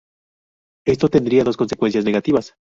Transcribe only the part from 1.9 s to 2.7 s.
negativas.